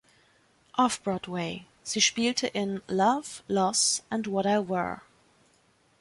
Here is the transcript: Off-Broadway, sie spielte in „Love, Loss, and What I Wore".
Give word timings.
Off-Broadway, 0.79 1.65
sie 1.83 2.01
spielte 2.01 2.47
in 2.47 2.81
„Love, 2.87 3.43
Loss, 3.47 4.01
and 4.09 4.25
What 4.31 4.47
I 4.47 4.57
Wore". 4.67 5.01